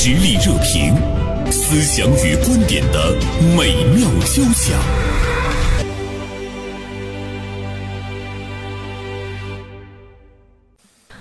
[0.00, 0.94] 实力热评，
[1.50, 3.16] 思想与观点的
[3.56, 4.78] 美妙交响。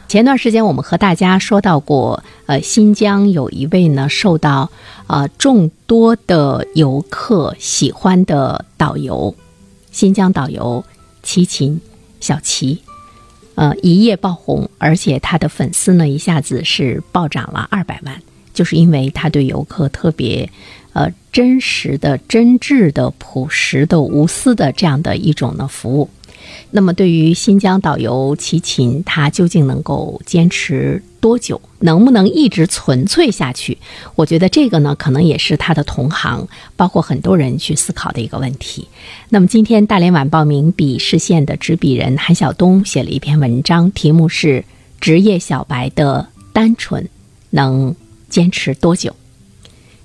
[0.07, 4.69] 前段时间我们和大家说到过，呃，新疆有一位呢受到
[5.07, 9.33] 呃众多的游客喜欢的导游，
[9.91, 10.85] 新疆导游
[11.23, 11.81] 齐秦
[12.19, 12.83] 小齐，
[13.55, 18.21] 呃一夜爆红，而且他的粉丝呢一下子是暴涨了二百万，
[18.57, 20.49] 就是因为他对游客特别
[20.93, 26.09] 呃真实的、真挚的、朴实的、无私的这样的一种呢服务。
[26.71, 31.61] 那么，对于新疆导游齐秦，他究竟能够坚持多久？
[31.79, 33.77] 能不能一直纯粹下去？
[34.15, 38.87] 我觉得这个呢，可能也是他的同行，包括很多人去思考的一个问题。
[39.29, 44.61] 那么，今天大连晚报名笔视线的执笔人韩晓东写了一篇文章，题目是
[44.99, 47.07] 《职业小白的单纯
[47.51, 47.95] 能
[48.29, 49.11] 坚持多久》。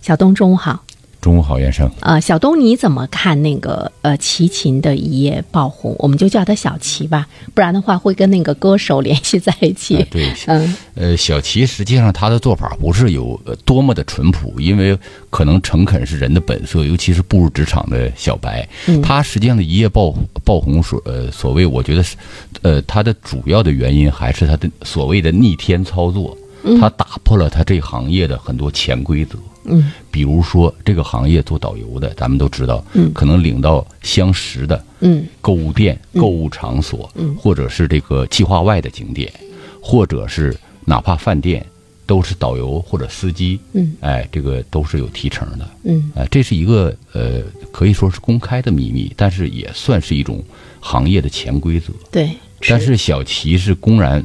[0.00, 0.84] 小东，中午好。
[1.20, 1.88] 中午好，袁生。
[2.00, 5.94] 呃，小东，你怎么看那个呃齐秦的一夜爆红？
[6.00, 10.04] 我们就叫他小齐吧，不然的话会跟那个歌手联系在一起。
[10.10, 14.98] 对，嗯，呃，小齐实际上他的做法不是有多么的淳朴，因为
[15.30, 18.68] 可能诚恳是人的本色，尤其是步入职场的小白，
[19.00, 22.16] 他实际上的一夜爆爆红所呃所谓，我觉得是
[22.62, 26.36] 呃他的主要的原因还是他的所谓的逆天操作，
[26.80, 29.38] 他打破了他这行业的很多潜规则。
[29.64, 39.32] 嗯，比如说这个行业做导游的，咱们都知道，嗯，可能领到相识的，嗯，购物店、购物场所，嗯，或者是这个计划外的景点，
[39.80, 41.64] 或者是哪怕饭店，
[42.06, 47.40] 都是导游或者司机，嗯，哎，这个都是有提成的，嗯，哎，这是一个呃，
[47.70, 50.42] 可以说是公开的秘密，但是也算是一种
[50.80, 52.30] 行业的潜规则，对。
[52.68, 54.24] 但是小齐是公然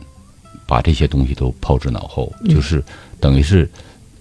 [0.68, 2.84] 把这些东西都抛之脑后，就是
[3.20, 3.70] 等于是。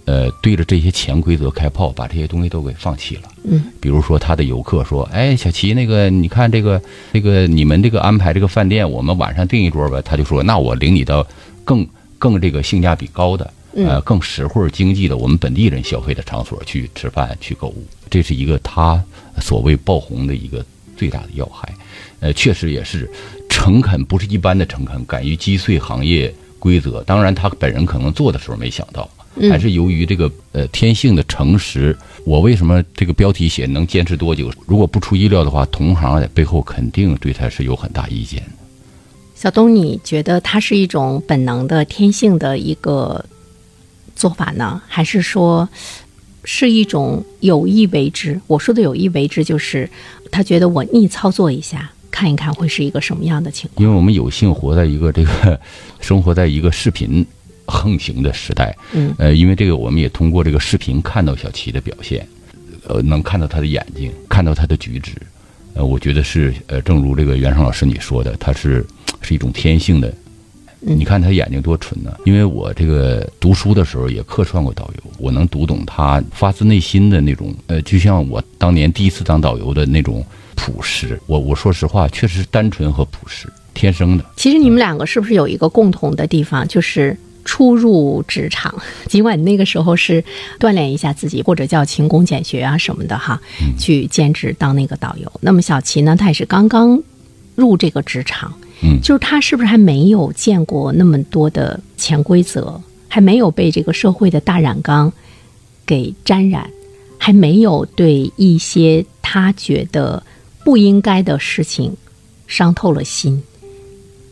[0.06, 3.22] 呃，对着这些潜规则开炮，把这些东西都给放弃了。
[3.42, 6.80] 嗯，比如说他的游客说：“哎，小齐，那个你看这个
[7.12, 11.26] 这个你们这个安排这个饭店，我们晚上订一桌吧。”他就说：“那我领你到
[11.64, 11.84] 更
[12.20, 19.02] 更这个性价比高的，呃，更实惠经济的我们本地人消费的场所去吃饭去购物。”这是一个他
[19.40, 20.64] 所谓爆红的一个
[20.96, 21.72] 最大的要害。
[22.20, 23.08] 呃，确实也是
[23.48, 27.02] 诚恳，不是一般的诚恳，敢于击碎行业规则。
[27.04, 29.08] 当然，他本人可能做的时候没想到。
[29.50, 34.50] 还是由于这个呃天性的诚实，我为什么这个标题写能坚持多久？
[34.66, 38.48] 如果不出意料的话，同行在背后肯定对他是有很大意见的。
[39.34, 43.22] 小东，你觉得他是一种本能的天性的一个
[44.14, 45.68] 做法呢，还是说
[46.42, 48.40] 是一种有意为之？
[48.46, 49.90] 我说的有意为之，就是
[50.30, 53.84] 他觉得我逆操作一下，看一看会是一个什么样的情况？
[53.84, 55.58] 因为我们有幸活在一个这个
[56.00, 57.26] 生活在一个视频。
[57.68, 62.24] 横行的时代，嗯，呃，因为这个，我们也通过这个视频看到小齐的表现，
[62.86, 65.10] 呃，能看到他的眼睛，看到他的举止，
[65.74, 68.86] 呃，我觉得是，呃，正如这个袁生老师你说的，他是
[69.20, 70.14] 是一种天性的，
[70.94, 72.14] 你看他眼睛多纯呢。
[72.24, 80.24] 因为我这个读书的时候也客串过导游，我能读懂他发自内心的那种，呃，就像我当年第一次当导游的那种
[80.54, 81.20] 朴实。
[81.26, 84.24] 我我说实话，确实是单纯和朴实，天生的。
[84.36, 87.16] 其实你们两个是不是有一个共同的地方，就是？
[87.48, 88.74] 初入职场，
[89.06, 90.20] 尽管你那个时候是
[90.58, 93.40] 锻炼一下自己，或者叫勤工俭学啊什么的哈，
[93.78, 95.30] 去兼职当那个导游。
[95.40, 97.00] 那么小齐呢，他也是刚刚
[97.54, 105.12] 入这个职场，嗯，就是他是不是还没有见过那么多的潜规则，还没有被这个社会的大染缸
[105.86, 106.68] 给沾染，
[107.18, 110.22] 还没有对一些他觉得
[110.64, 111.96] 不应该的事情
[112.46, 113.42] 伤透了心。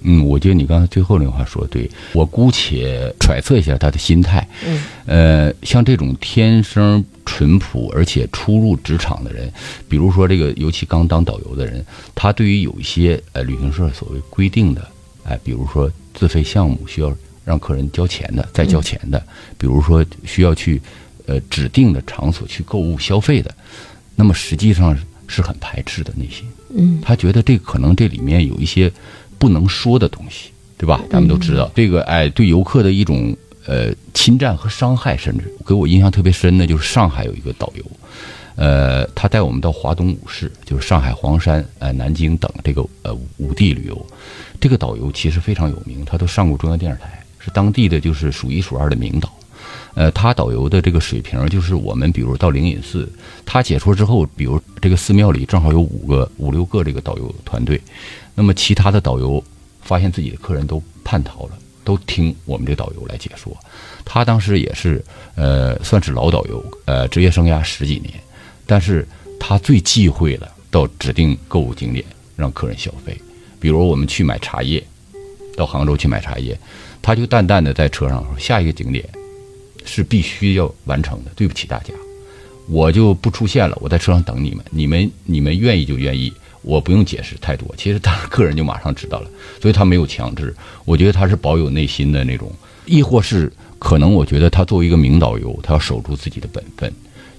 [0.07, 4.47] 嗯，我觉得你刚才最后那话说的对，我姑且揣测一下他的心态。
[4.67, 9.51] 嗯，呃，像这种天生淳朴而且初入职场的人，
[9.89, 11.83] 比如说这个尤其刚当导游的人，
[12.15, 14.87] 他对于有一些呃旅行社所谓规定的，
[15.25, 17.11] 哎，比如说自费项目需要
[17.43, 19.19] 让客人交钱的，再交钱的，
[19.57, 20.79] 比如说需要去
[21.25, 23.51] 呃指定的场所去购物消费的，
[24.15, 24.95] 那么实际上
[25.27, 26.45] 是很排斥的那些。
[26.77, 28.93] 嗯，他觉得这可能这里面有一些。
[29.45, 30.49] 不能说的东西，
[30.79, 31.03] 对吧？
[31.11, 33.37] 咱们都知道这个，哎，对游客的一种
[33.67, 37.85] 呃侵占和伤害，甚至给我印象特别深的，就是上海有一个导游，
[38.57, 44.07] 呃，他带我们到华东五市，就是上海、黄山、呃南京等这个呃五地旅游。
[44.59, 49.31] 这个导游其实非常有名，他都上过中央电视台，是当地的就是数一数二的名导。
[49.95, 53.09] 呃，他导游的这个水平，就是我们比如到灵隐寺，
[53.47, 57.81] 他解说之后，比如这个寺庙里正好有五个、五六个这个导游团队。
[58.35, 59.43] 那么其他的导游
[59.83, 61.51] 发现自己的客人都叛逃了，
[61.85, 63.57] 都听我们这导游来解说。
[64.05, 65.03] 他当时也是
[65.37, 68.13] 呃，算是老导游，呃，职业生涯十几年，
[68.67, 69.07] 但是
[69.39, 72.05] 他最忌讳了到指定购物景点
[72.35, 73.17] 让客人消费。
[73.61, 74.85] 比如我们去买茶叶，
[75.57, 76.59] 到杭州去买茶叶，
[77.01, 79.09] 他就淡淡的在车上说：“下一个景点
[79.85, 81.93] 是必须要完成的，对不起大家，
[82.69, 86.33] 我就不出现了，我在车上等你们，你们你们愿意就愿意。”
[86.65, 89.29] 我不用解释太多，其实当时客人就马上知道了，
[89.61, 90.57] 所以他没有强制。
[90.87, 92.51] 我觉得他是保有内心的那种，
[92.87, 96.91] 亦或是可能，我觉得他作为一个名导游，他要守住自己的本分。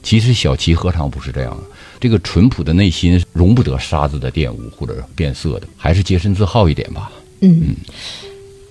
[0.03, 1.59] 其实小齐何尝不是这样？
[1.99, 7.11] 这个淳朴的内心容不得沙子的玷污或者变色的，还是洁身自好一点吧。
[7.41, 7.75] 嗯嗯。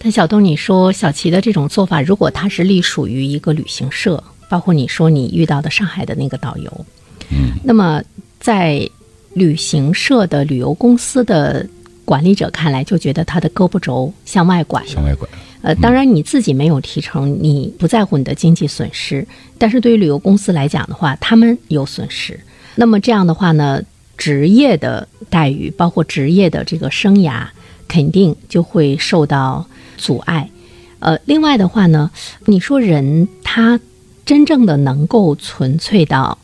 [0.05, 6.87] 但小东，你说小齐的这种做法，如果他是隶属于一个旅行社，包括你说你遇到的上海的那个导游，
[7.31, 8.03] 嗯，那么
[8.39, 8.89] 在。
[9.37, 11.69] 旅行社的旅游公司的
[12.05, 15.29] 管理者看来，就觉得他的胳膊肘向外拐，向外拐。
[15.61, 19.27] 呃，当然你自己没有提成，你不在乎你的经济损失，
[19.59, 22.39] 但是对于旅游公司来讲的话，他们有损失。
[22.77, 23.83] 那么这样的话呢，
[24.17, 27.45] 职业的待遇，包括职业的这个生涯，
[27.89, 30.51] 肯定就会受到阻碍。
[30.99, 32.11] 呃，另外的话呢，
[32.47, 33.79] 你说人他
[34.25, 36.39] 真正的能够纯粹到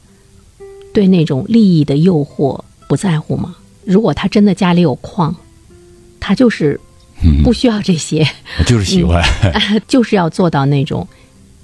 [0.93, 2.61] 对那种利益的诱惑。
[2.89, 3.55] 不在乎吗？
[3.85, 5.35] 如果他真的家里有矿，
[6.19, 6.81] 他就是
[7.45, 8.27] 不需要这些，
[8.67, 9.23] 就是喜欢，
[9.87, 11.07] 就是要做到那种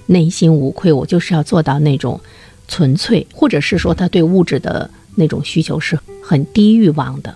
[0.06, 0.92] 内心无愧。
[0.92, 2.20] 我就是要做到那种
[2.68, 7.34] 纯粹，或者是说他对物质的那种需求是很低欲望的。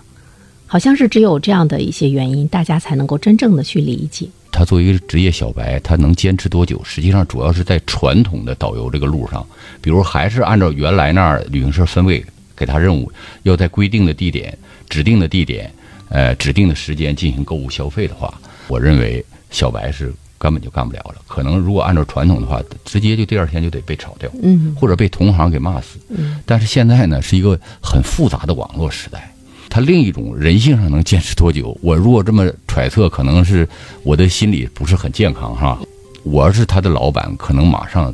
[0.65, 4.29] 好像是只有这样的一些原因，大家才能够真正的去理解。
[4.51, 6.81] 他作为一个职业小白，他能坚持多久？
[6.83, 9.45] 实际上，主要是在传统的导游这个路上，
[9.81, 12.23] 比如还是按照原来那儿旅行社分位。
[12.53, 13.11] 给他任务，
[13.41, 14.55] 要在规定的地点、
[14.87, 15.73] 指定的地点、
[16.09, 18.31] 呃指定的时间进行购物消费的话，
[18.67, 21.15] 我认为小白是根本就干不了了。
[21.27, 25.97] 可能如果按照传统的话，直接就第二天就得被炒掉，嗯，或者被同行给骂死。
[26.09, 29.33] 嗯，但是现在呢，是一个很复杂的网络时代，
[29.71, 31.75] 他另一种人性上能坚持多久？
[31.81, 33.67] 我如果这么揣测，可能是
[34.03, 35.79] 我的心理不是很健康哈。
[36.23, 38.13] 我要是他的老板，可能马上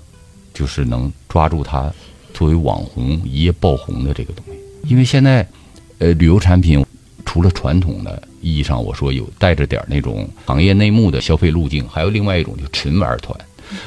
[0.53, 1.91] 就是能抓住他。
[2.31, 5.47] 作为网红一夜爆红的这个东西，因为现在，
[5.97, 6.85] 呃，旅游产品
[7.25, 13.35] 除了传统的意义上，我说有带着点那种行业内幕的消费路径，还有另外一种就纯玩团。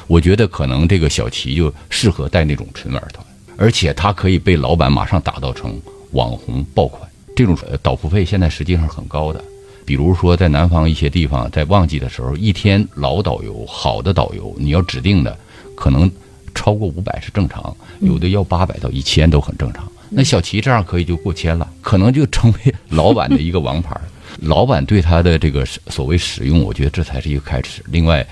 [0.09, 3.25] 我觉得可能这个小齐就适合带那种纯玩团，
[3.57, 5.81] 而且他可以被老板马上打造成
[6.11, 7.09] 网红爆款。
[7.41, 9.43] 这种导付费现在实际上很高的，
[9.85, 15.37] 比如说在南方一些地方，在旺季的时候，一天老导游好的导游，你要指定的
[15.75, 16.11] 可能。
[16.53, 19.91] 超过五百是正常，有的要八百到一千都很正常。
[20.09, 23.99] 那小齐这样可以就过千了，可能就成为老板的一个王牌。
[24.41, 27.85] 老板对他的这个所谓使用，我觉得这才是一个开始。
[27.87, 28.27] 另外，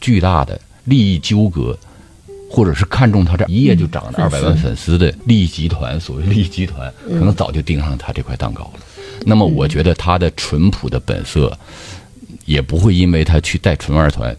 [0.00, 1.78] 巨大的利益纠葛，
[2.48, 8.80] 或者是看中他这一夜就涨了二百万粉丝的利益集团，所谓利益集团，可能早就盯上他这块蛋糕了。
[9.24, 11.56] 那么，我觉得他的淳朴的本色，
[12.44, 14.36] 也不会因为他去带纯二团，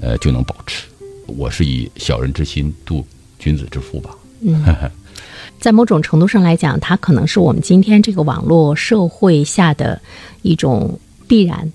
[0.00, 0.86] 呃，就能保持。
[1.26, 3.06] 我是以小人之心度
[3.38, 4.10] 君子之腹吧。
[4.40, 4.64] 嗯，
[5.60, 10.00] 在某种程度上来讲，他可能是我们今天这个网络社会下的
[10.42, 10.98] 一种
[11.28, 11.70] 必然，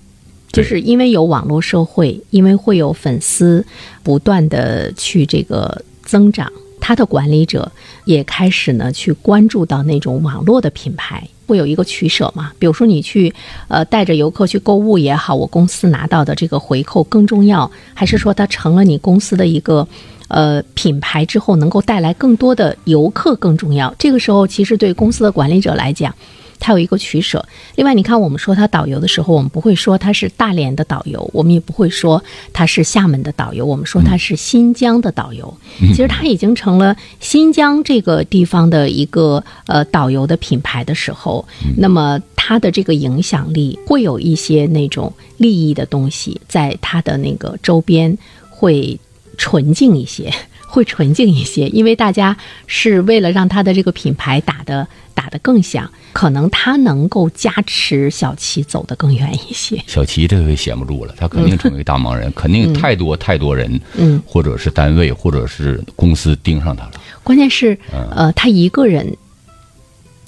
[0.54, 3.66] 就是因为有网络社会，因为会有粉丝
[4.02, 7.70] 不断的去这个增长，他的管理者
[8.06, 11.28] 也开始呢去关注到那种网络的品牌。
[11.46, 12.52] 会有一个取舍嘛？
[12.58, 13.30] 比如说你去，
[13.68, 19.86] 呃，带着游客去购物也好，我公司拿到的这个回扣更重要，还是说它成了你公司的一个，
[20.28, 23.94] 呃，品牌之后能够带来更多的游客更重要？
[23.98, 26.14] 这个时候，其实对公司的管理者来讲。
[26.58, 27.44] 他有一个取舍。
[27.76, 35.52] 另外，你看，我们说他导游的时候，我们不会说他是大连的导游，我们也不会说他是厦门的导游，我们说他是新疆的导游。
[35.78, 41.44] 其实他已经成了新疆这个地方的一个呃导游的品牌的时候，
[41.76, 48.16] 那么他的这个影响力会有一些那种利益的东西，在他的那个周边
[48.48, 48.98] 会
[49.36, 50.32] 纯净一些。
[50.66, 54.84] 会纯净一些，因为大家是为了让他的这个品牌打的
[55.24, 59.82] 打得更响，可能他能够加持小齐走得更远一些。
[59.86, 66.90] 小齐这回闲不住了，他肯定成为大忙人， 肯定太多太多人，嗯，或者是单位，或者是公司盯上他了。
[67.22, 67.78] 关键是，
[68.14, 69.16] 呃，他一个人，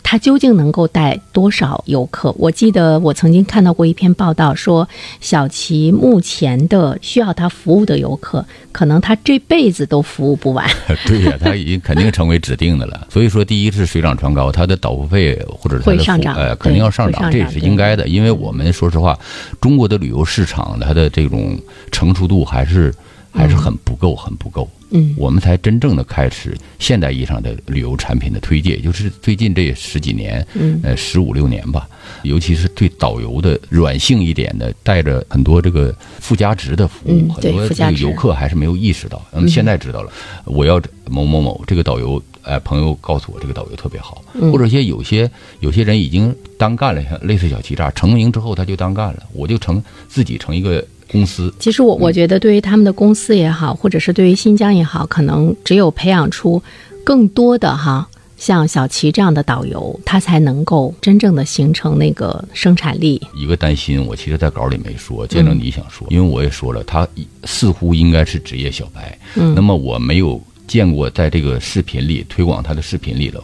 [0.09, 2.33] 它究竟能够带多少游客？
[2.39, 4.89] 我记得我曾经看到过一篇报道，说
[5.21, 10.65] 小齐目前的需要它服务的游客，可能他这辈子都服务不完。
[11.07, 13.05] 对呀，他已经肯定成为指定的了。
[13.11, 18.07] 所以说，第一是水涨船高，它的导游费或者它的会上涨呃肯定要上涨，这也是应该的。
[18.07, 19.19] 因为我们说实话，
[19.61, 21.59] 中国的旅游市场它的这种
[21.91, 22.95] 成熟度还是
[23.37, 24.69] 还是很不够，很不够。
[24.91, 30.81] 嗯，我们才真正的开始现代意义上的旅游产品的推介，也就是最近这十几年，嗯。
[30.85, 31.89] 呃，十五六年吧，
[32.23, 39.21] 尤其是对导游的软性一点的，带着很多这个附加值的服务，嗯很多这个游客还是没有意识到。
[39.33, 40.13] 那么现在知道了，
[40.45, 44.53] 我要某某某这个导游，哎，朋友告诉我这个导游特别好，嗯。
[44.53, 45.29] 或者些有些
[45.59, 56.63] 有些人已经单干了，像类似小欺诈成名之后他就单干了，我就成自己成一个公司，其实我我觉得，对于他们的公司也好，或者是对于新疆也好，可能只有培养出
[57.05, 63.21] 更多的哈，像小齐这样的导游，他才能够真正的形成那个生产力。
[63.35, 67.07] 一个担心，我其实，在稿里没说，见证你想说，因为我也说了，他
[67.45, 69.19] 似乎应该是职业小白。
[69.37, 69.55] 嗯。
[69.55, 73.41] 那么我没有见过在这个视频里推广他的视频里头，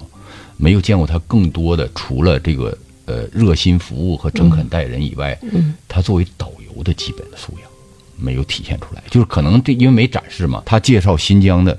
[0.56, 2.76] 没有见过他更多的除了这个
[3.06, 7.70] 呃热心服务和诚恳待人以外，嗯，他作为导游的基本的素养
[8.16, 11.78] 没有体现出来，就是可能这因为没展示嘛，他介绍新疆的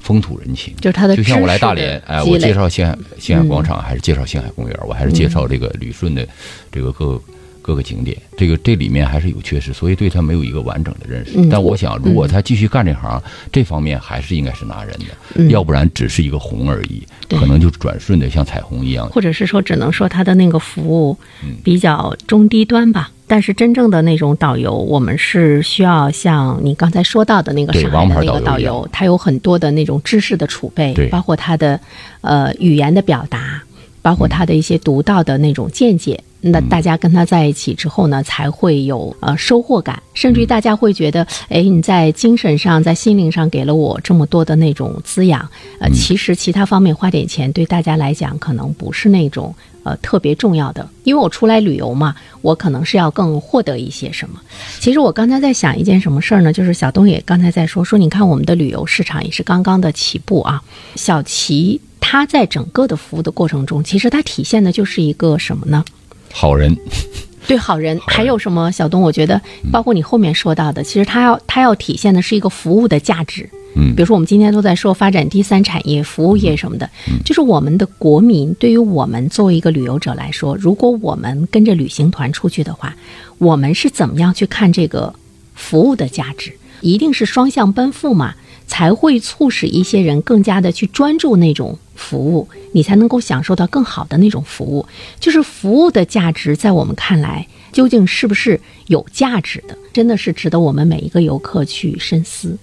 [0.00, 6.26] 风土人情，就是他的就像我来大连，哎，我介绍星海星海广场，还是介绍星海公园，我还是介绍这个旅顺的
[6.70, 7.20] 这个各
[7.68, 11.32] 各个景点，这个这里面还是有缺失，所以对他没有一个完整的认识。
[11.36, 13.22] 嗯但我想，如果他继续干这行，
[13.52, 19.06] 这方面还是应该是拿人的，嗯要不然只是一个红而已，可能就转瞬的像彩虹一样。
[19.10, 23.10] 或者是说，只能说他的那个服务嗯比较中低端吧。
[23.26, 31.78] 但是真正的那种导游，我们是需要像你刚才说到的那个对上海的那个导游，他有很多的那种知识的储备，包括他的
[32.22, 33.62] 呃语言的表达，
[34.00, 36.18] 包括他的一些独到的那种见解。
[36.40, 45.48] 那大家跟他在一起之后呢，才会有呃收获感，甚至于大家会觉得，哎，你在精神上、在心灵上给了我这么多的那种滋养，
[45.80, 49.52] 呃，其实其他方面花点钱对大家来讲可能不是那种
[49.82, 54.40] 呃特别重要的，因为我出来旅游嘛，我可能是要更获得一些什么。
[54.78, 56.52] 其实我刚才在想一件什么事儿呢？
[56.52, 60.62] 就是小东也刚才在说说，你看我们的旅游市场也是刚刚的起步啊。
[60.94, 65.84] 小齐他在整个的服务的过程中，其实它体现的就是一个什么呢？
[66.32, 66.76] 好人，
[67.46, 68.70] 对好人，还有什么？
[68.70, 69.40] 小东，我觉得
[69.72, 73.48] 包括你后面说到的，其实它要它要体现的是一个服务的价值。
[73.76, 76.88] 嗯比如说我们今天都在说发展第三产业、服务业什么的，
[77.24, 82.96] 就是我们的国民对于我们作为一个旅游者来说，如果我们跟着旅行团出去的话，
[83.38, 85.14] 我们是怎么样去看这个
[85.54, 86.52] 服务的价值？
[86.80, 88.34] 一定是双向奔赴嘛，
[88.68, 94.86] 才会促使一些人更加的去专注那种服务，你才能够享受到更好的那种服务。
[95.18, 99.76] 就是服务的价值，在我们看来，究竟是不是有价值的？
[99.92, 102.56] 真的是值得我们每一个游客去深思。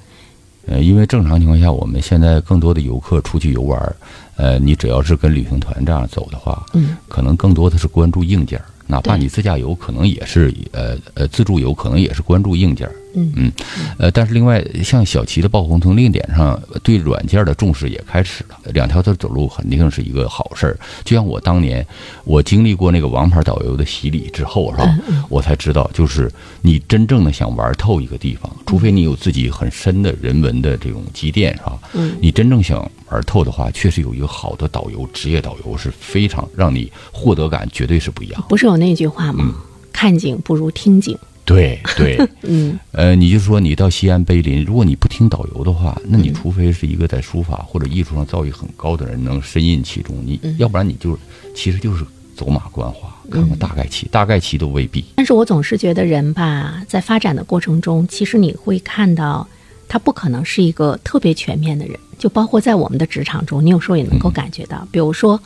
[0.67, 3.95] 呃，因为正常情况下，我们现在更多的游客出去游玩儿，
[4.35, 12.95] 呃，你只要是跟旅行团这样走的话，嗯，可能更多的是关注硬件儿，哪怕你自驾游，可能也是呃呃自助游，可能也是关注硬件儿。
[13.17, 13.51] 嗯嗯，
[13.97, 18.57] 呃，但是另外，像小齐的爆红，从另一点上对软件的重视也开始了。
[18.73, 20.77] 两条腿走路肯定是一个好事儿。
[21.05, 21.85] 就像我当年，
[22.25, 24.99] 我经历过那个王牌导游的洗礼之后，是吧？
[25.29, 26.29] 我才知道，就是
[26.61, 31.79] 你真正的想玩透一个地方，除非你有自己很深的人文的这种积淀，是吧？
[31.93, 38.45] 嗯，你真正想玩透的话，确实有一个好的导游，职业导游是非常让你获得感，绝对是不一样。
[38.49, 39.55] 不是有那句话吗？
[39.93, 41.17] 看景不如听景。
[41.45, 51.17] 对对， 嗯，呃，你就说你到西安碑林，如果你不听导游的话，那你除非是一个在书法或者艺术上造诣很高的人，能深印其中，你要不然你就
[51.53, 52.03] 其实就是
[52.35, 55.05] 走马观花，看看大概齐，大概其都未必。
[55.15, 59.47] 但是我总是觉得人吧，在发展的过程中，其实你会看到，
[59.87, 61.95] 他不可能是一个特别全面的人。
[62.17, 65.39] 就包括在我们的职场中，你有时候也能够感觉到，比如说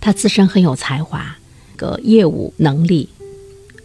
[0.00, 1.36] 他自身很有才华，
[1.76, 3.08] 个业务能力，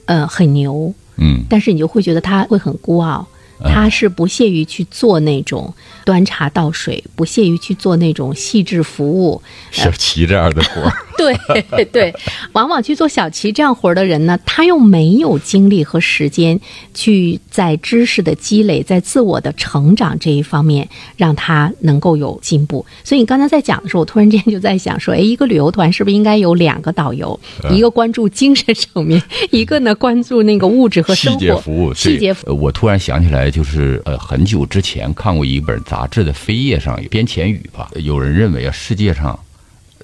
[0.05, 3.27] 呃，很牛，嗯，但是你就会觉得他会很孤傲，
[3.63, 5.73] 他是不屑于去做那种
[6.05, 9.41] 端茶倒水，不屑于去做那种细致服务。
[9.71, 12.15] 小齐这样的活儿，对 对，
[12.53, 16.59] 往往去做小齐这样活儿的人呢，他又没有精力和时间
[16.93, 22.85] 去在知识的积累、在自我的成长这一方面让他能够有进步。
[23.03, 27.39] 所以你刚才在讲的时候，我突然间就在想说， 哎，一个旅游团是不是应该有两个导游，
[27.71, 31.39] 一个关注精神层面，一个呢关注那个物质和细生活。
[31.39, 39.37] 节服务，细节服对呃我突然想起来，就是呃，很久之前看过一本杂志的扉页上有编前语吧，有人认为啊，世界上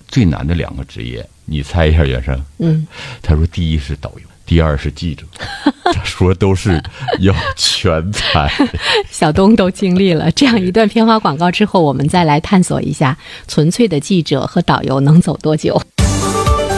[0.08, 2.40] 最难的两个职业，你猜一下，袁生？
[2.60, 2.88] 嗯，
[3.22, 5.24] 他说第一是导游，第二是记者。
[5.94, 6.82] 他说都是
[7.20, 8.52] 要全才。
[9.12, 13.16] 小东都经历了这样一段片花广告之后，我们再来探索一下
[13.48, 15.80] 纯粹的记者和导游能走多久。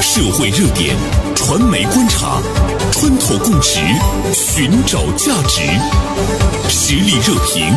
[0.02, 0.96] 社会热点，
[1.36, 2.42] 传媒观察，
[2.92, 3.80] 穿透共识，
[4.34, 5.62] 寻找价值，
[6.70, 7.74] 实力热评，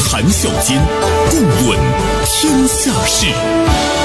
[0.00, 0.80] 谈笑间，
[1.30, 1.78] 共论
[2.24, 3.99] 天下事。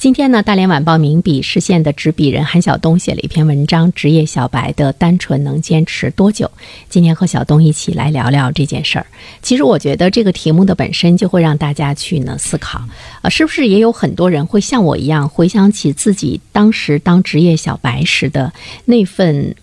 [0.00, 6.46] 今天呢，大连晚报名笔视线的执笔人韩晓东写了一篇文章《职业小白的单纯能坚持多久》。
[6.88, 9.04] 今天和小东一起来聊聊这件事儿。
[9.42, 12.82] 其实我觉得这个题目的本身就会让大家去呢思考，
[13.20, 18.50] 啊，是不是也有很多人会像我一样回想起自己当时当职业小白时的
[18.86, 19.54] 那份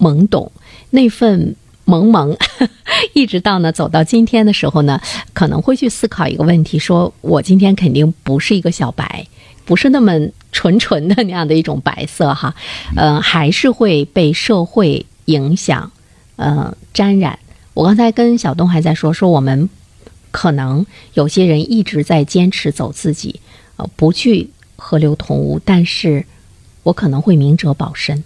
[0.00, 0.50] 懵懂，
[0.90, 1.54] 那份
[1.84, 2.36] 萌萌，
[3.14, 5.00] 一直到呢走到今天的时候呢，
[5.32, 9.24] 可能会去思考一个问题：说我今天肯定不是一个小白。
[9.68, 10.14] 不是那么
[10.50, 12.54] 纯纯的那样的一种白色哈，
[12.96, 15.92] 呃，还是会被社会影响，
[16.36, 17.38] 呃，沾染。
[17.74, 19.68] 我刚才跟小东还在说，说我们
[20.30, 23.40] 可能有些人一直在坚持走自己，
[23.76, 26.24] 呃，不去河流同污，但是
[26.84, 28.24] 我可能会明哲保身。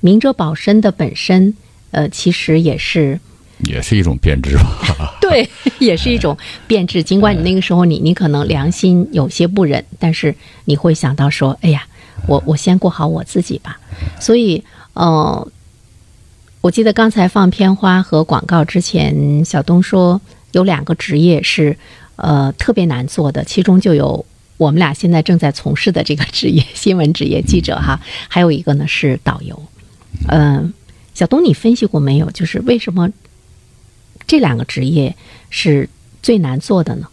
[0.00, 1.54] 明哲保身的本身，
[1.92, 3.18] 呃，其实也是。
[3.60, 7.02] 也是一种变质吧， 对，也是一种变质。
[7.02, 10.34] 尽管你那个时候，你你可能良心有些不忍，但是
[10.64, 11.86] 你会想到说：“哎呀，
[12.26, 13.78] 我我先过好我自己吧。”
[14.20, 14.62] 所以，
[14.94, 15.48] 呃，
[16.60, 20.20] 我记得刚才放片花和广告之前，小东说
[20.52, 21.76] 有两个职业是
[22.16, 29.62] 呃特别难做的，其中就有我们俩现在正在从事的这个职业——新闻职业记者哈，还有一个呢是导游。
[30.28, 30.72] 嗯，
[31.14, 32.30] 小东，你分析过没有？
[32.32, 33.08] 就是为什么？
[34.26, 35.14] 这两个职业
[35.50, 35.88] 是
[36.22, 37.06] 最难做的呢。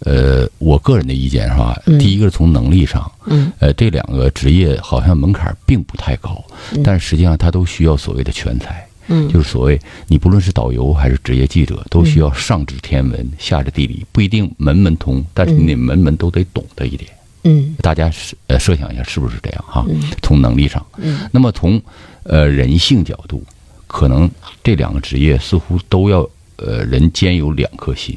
[0.00, 1.76] 呃，我个人的意见是吧？
[1.98, 6.44] 第一个是从能力上，嗯，呃，这两个职业好像门槛并不太高，
[6.84, 17.10] 但是实际上它都需要所谓的全才，嗯，就是所谓你不论是导游还是职业记者，都需要上知天文下知地理，不一定门门通，但是你门门都得懂得一点，
[17.42, 19.84] 嗯，大家设呃设想一下是不是这样哈？
[19.88, 21.82] 嗯，从能力上，嗯，那么从
[22.22, 23.42] 呃人性角度，
[23.88, 24.30] 可能
[24.62, 26.28] 这两个职业似乎都要。
[26.56, 28.16] 呃，人兼有两颗心，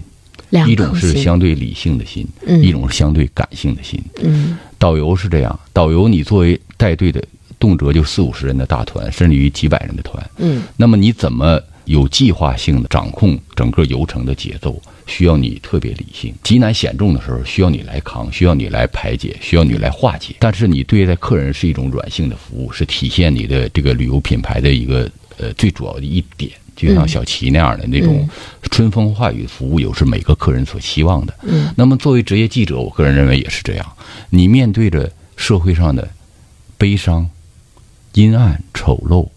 [0.67, 2.27] 一种是相对理性的心，
[2.61, 4.01] 一种是相对感性的心。
[4.21, 7.23] 嗯，导游是这样，导游你作为带队的，
[7.59, 10.29] 动辄就四五十人的大团，甚至于几百人的团。
[10.37, 14.81] 嗯，那么你怎么有计划性的掌控整个游程的节奏？
[15.05, 20.35] 需要你特别理性，极难险重的时候需要你来扛，需要你来排解，需要你来化解。
[20.37, 26.51] 但是你对待客人是一种软性的服务，是体现你的这个旅游品牌的一个呃最主要的一点。
[26.79, 28.27] 就像小齐那样的那种
[28.71, 31.35] 春风化雨服务，又是每个客人所期望的。
[31.43, 33.85] 嗯，那么作为职业记者，我个人认为也是这样。
[34.29, 36.09] 你面对着社会上的
[36.77, 37.29] 悲伤、
[38.13, 39.27] 阴暗、丑陋、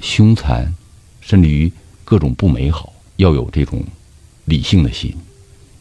[0.00, 0.74] 凶残，
[1.20, 1.70] 甚至于
[2.02, 3.84] 各种不美好，要有这种
[4.46, 5.14] 理性的心。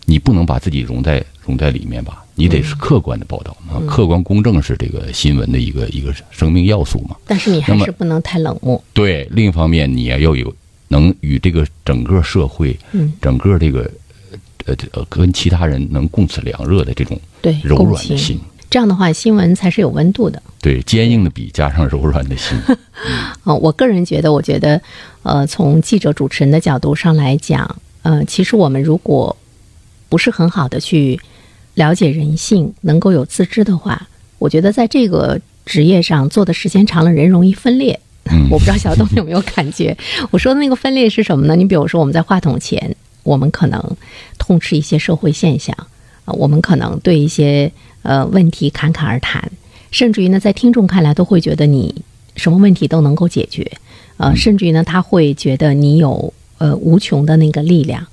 [0.06, 2.26] 你不能把自己融在融在里面吧？
[2.42, 7.16] 你得是客观的报道嘛，客观公正是这个新闻的一个一个生命要素嘛。
[7.26, 8.84] 但是你还是不能太冷漠。
[8.94, 10.54] 对，另一方面你也要有
[10.88, 13.90] 能与这个整个社会，嗯，整个这个
[14.66, 18.40] 呃呃跟其他人能共此凉热的这种对柔软的心。
[18.70, 20.42] 这样的话，新闻才是有温度的。
[20.62, 22.58] 对，坚硬的笔加上柔软的心。
[23.44, 24.82] 嗯， 我个人觉得，我觉得，
[25.24, 29.36] 呃，从记者主持人的角度上来讲，呃，其实我们如果
[30.08, 31.20] 不是很好的去
[31.76, 34.08] 了解人性，能够有自知的话，
[34.38, 38.00] 我觉得在这个职业上做的时间长了，人容易分裂。
[38.52, 39.98] 我不知道小东有没有感觉？
[40.30, 41.56] 我说的那个分裂是什么呢？
[41.56, 43.84] 你比如说，我们在话筒前，我们可能
[44.38, 45.76] 痛斥一些社会现象
[46.26, 47.72] 啊，我们可能对一些
[48.04, 49.52] 呃问题侃侃而谈，
[49.90, 52.04] 甚至于呢，在听众看来都会觉得你
[52.36, 53.70] 什么问题都能够解决，
[54.18, 58.06] 呃，甚至于呢，他会觉得你有呃无穷的那个力量。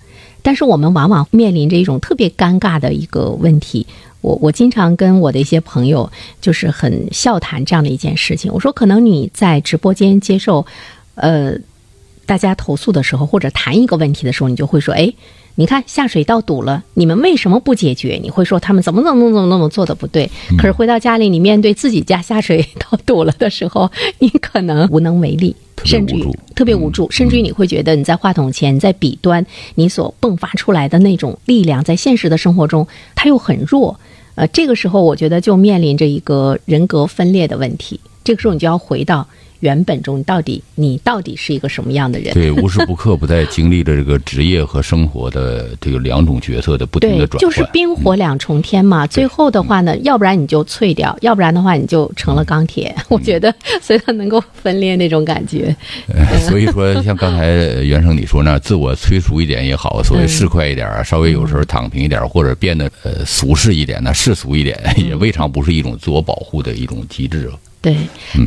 [0.42, 3.86] 但是我们往往面临着一种特别尴尬的一个问题，
[4.20, 8.52] 我我经常跟我的一些朋友就是很笑谈这样的一件事情。
[8.52, 10.64] 我说，可能你在直播间接受，
[11.14, 11.54] 呃，
[12.28, 15.12] 大家投诉的时候，或者谈一个问题的时候，你就会说，哎。
[15.60, 18.16] 你看下水道堵了，你们为什么不解决？
[18.22, 20.30] 你会说他们怎么怎么怎么怎么做的不对？
[20.56, 32.86] 可是回到家里，你面对自己家下水道堵了的时候，你可能无能为力，甚至于特别无助，甚至于你会觉得你在话筒前，在笔端，你所迸发出来的那种力量，在现实的生活中，
[33.16, 33.98] 它又很弱。
[34.36, 37.98] 呃，这个时候我觉得就面临着一个人格分裂的问题。
[38.22, 39.26] 这个时候你就要回到
[39.60, 42.32] 原本中，到底你到底是一个什么样的人？
[42.34, 47.40] 对，无时不刻不在经历着这个职业和生活的这个两种角色的不停的，转换。
[47.40, 49.06] 就是冰火两重天嘛。
[49.06, 52.94] 最后的话呢，要不然你就脆掉，要不然的话你就成了钢铁。
[52.96, 55.74] 嗯 我觉得，所以它能够分裂那种感觉。
[56.08, 67.50] 呃所以说，像刚才呃袁生你说那，自我催熟一点也好，所谓嗯市侩一点啊，稍微有时候躺平一点，或者变得呃俗世一点呢，世俗一点，嗯也未尝不是一种自我保护的一种机制。
[67.80, 67.96] 对，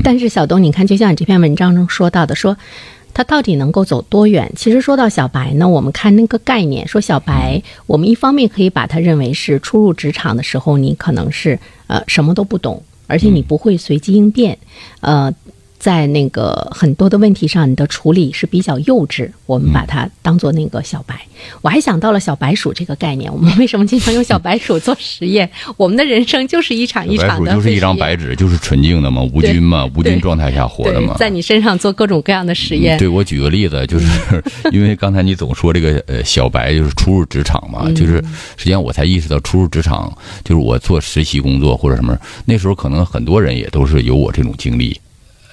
[0.04, 2.58] 但是小东，你看，就像你这篇文章中说到的，说
[3.13, 4.52] 他到底能够走多远？
[4.56, 14.58] 其实说到小白呢，我们看那个概念，说小白，我们一方面可以把它认为是初入职场的时候，你可能是呃什么都不懂，而且你不会随机应变，
[15.00, 15.34] 呃。
[15.82, 21.20] 在那个很多的问题上，你的处理是比较幼稚，我们把它当做那个小白。
[21.63, 25.50] 我还想到了小白鼠这个概念，我们为什么经常用小白鼠做实验？
[25.78, 31.15] 我们的人生就是一场一白鼠场的就是一张白纸，就是纯净的嘛，无菌嘛，无菌状态下活的嘛，。
[31.17, 32.96] 在你身上做各种各样的实验。
[33.00, 34.06] 对我举个例子，就是
[34.72, 38.24] 因为刚才你总说这个呃小白就是初入职场嘛，就是
[38.56, 42.15] 实际上我才意识到初入职场就是我做实习工作或者什么，
[42.46, 44.96] 那时候可能很多人也都是有我这种经历。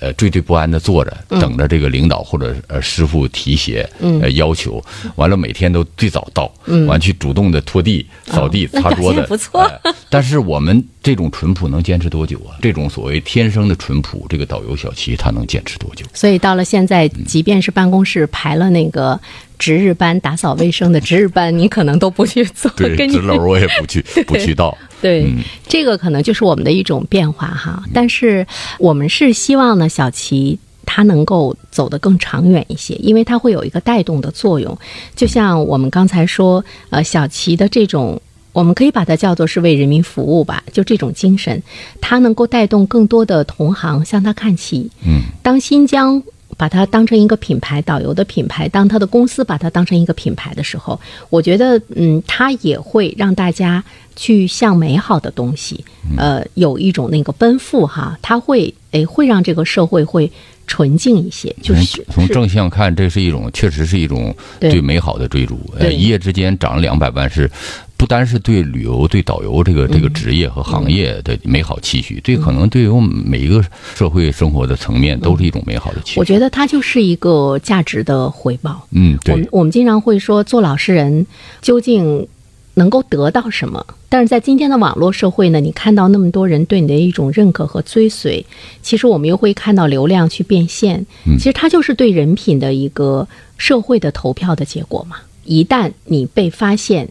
[0.00, 3.88] 呃，惴惴不安的坐着，等着这个领导或者呃师傅提鞋，
[4.20, 4.82] 呃要求，
[5.16, 6.52] 完了每天都最早到，
[6.86, 9.60] 完去主动的拖地、扫地、擦桌子，不错。
[9.60, 12.60] 呃但是我们这种淳朴能坚持多久啊？
[12.60, 16.04] 这种所谓天生的淳朴，这个导游小齐他能坚持多久？
[16.12, 19.18] 所以到了现在，即便是办公室排了那个
[19.58, 22.70] 值日班、打扫卫生的值日班，你可能都不去做。
[22.76, 24.76] 对，值楼我也不去， 不去到。
[25.00, 27.82] 对，嗯这个可能就是我们的一种变化哈。
[27.94, 28.46] 但是
[28.78, 34.76] 我们是希望呢，小齐它能够走得更长远一些，因为它会有一个带动的作用。
[35.16, 38.20] 就像我们刚才说，呃，小齐的这种。
[38.58, 41.62] 我们可以把它叫做是为人民服务吧，就这种精神，
[42.00, 44.90] 它能够带动更多的同行向他看齐。
[45.06, 46.20] 嗯，当新疆
[46.56, 53.84] 把它当成一个品牌，导游的品牌，当他的公司把它当成一个品牌的时候，我觉得，嗯，它也会让大家
[54.16, 55.84] 去向美好的东西，
[56.16, 60.28] 呃，有一种那个奔赴哈，它会，诶，会让这个社会会
[60.66, 65.60] 纯净一些，就是是从从正向看，这是一种，确实是一种对对美好的追逐。
[65.78, 67.48] 呃，一夜之间涨了两百万，是
[67.98, 73.62] 不单是对旅游、对导游这个嗯这个职业和行业的美好期许，对可能对于我们每一个
[73.94, 76.20] 社会生活的层面都是一种美好的期许。
[76.20, 78.86] 我觉得它就是一个价值的回报。
[78.92, 81.26] 嗯，我们对，我们经常会说，做老实人
[81.60, 82.26] 究竟
[82.74, 83.84] 能够得到什么？
[84.08, 88.46] 但是在今天的网络社会呢，你看到那么多人对你的一种认可和追随，
[88.80, 91.04] 其实我们又会看到流量去变现。
[91.36, 95.16] 其实它就是对人品的一个社会的投票的结果嘛。
[95.44, 97.08] 一旦你被发现，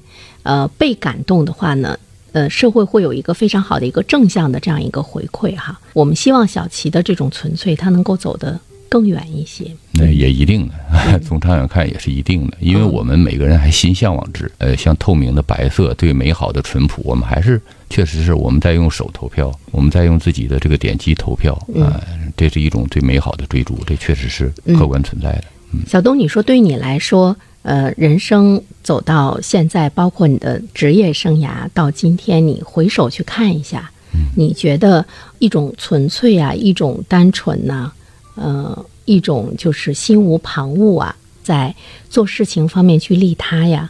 [0.47, 1.99] 呃，被感动的话呢，
[2.31, 5.77] 呃，社会会有一个非常好的一个正向的这样一个回馈哈。
[5.91, 8.57] 我们希望小齐的这种纯粹，他能够走得
[8.87, 9.69] 更远一些。
[9.91, 14.49] 那也一定的， 从长远看也是一定的，因为我们每个人还心向往之。
[14.59, 21.99] 呃，像透明的白色，对美好的淳朴，我们还是确实是我们在用手投票，我们在用自己的这个点击投票啊、
[22.37, 25.43] 这是一种对美好的追逐，这确实是客观存在的。
[25.73, 33.91] 嗯小东，你说对于你来说，呃，人生走到现在，包括你的职业生涯到今天，你回首去看一下，
[34.37, 35.05] 你觉得
[35.39, 37.91] 一种纯粹啊，一种单纯呐、
[38.35, 41.75] 呃，一种就是心无旁骛啊，在
[42.09, 43.89] 做事情方面去利他呀，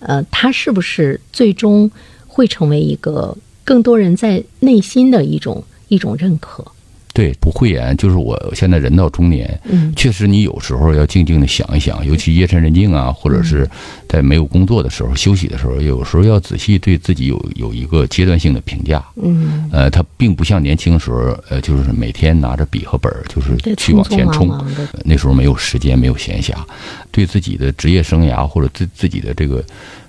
[0.00, 1.90] 呃，它是不是最终
[2.26, 6.62] 会成为一个更多人在内心的一种一种认可？
[7.14, 13.64] 对，不讳言，就是我现在人到中年，嗯确实你有时候要静静的想一想，尤其夜深人静啊，或者是
[14.08, 19.00] 在没有工作的时候、休息的时候，有时候要仔细对自己有有一个阶段性的评价。
[19.14, 24.50] 嗯，呃，他并不像年轻的时候，呃，就是每天拿着笔和本儿，就是，去往前冲。
[25.04, 26.52] 那时候没有时间，没有闲暇，
[27.12, 29.64] 对自己的职业生涯或者自自己的这个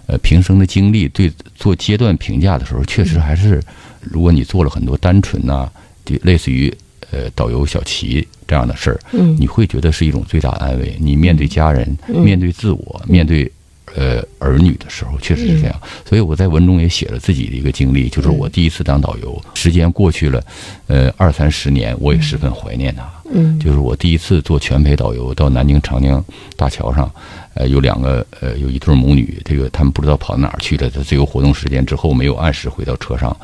[0.08, 3.62] 呃平生的经历，对做阶段评价的时候，确实还是，
[4.02, 5.70] 如果你做了很多单纯呐、
[6.04, 6.74] 就类似于
[7.12, 10.96] 呃导游小齐这样的事儿，嗯你会觉得是一种最大的安慰。
[11.00, 13.52] 你面对家人，面对自我，面对。
[13.96, 20.44] 呃，儿女的时候确实是这样，所以我在文中也写了自己的一个经历，就是我第一次当导游，时间过去了，
[20.88, 23.10] 呃，二三十年，我也十分怀念他。
[23.32, 23.60] 嗯。
[23.60, 26.24] 就是我第一次做全陪导游到南京长江
[26.56, 27.10] 大桥上，
[27.54, 33.36] 呃，有两个呃，有一对母女，这个他们不知道跑到哪儿去了，在自由活动时间之后没有按时回到车上，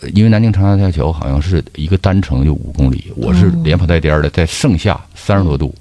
[0.00, 5.74] 呃因为南京长江大桥好像是一个单程就五公里，我是连跑带颠儿的，在盛夏三十多度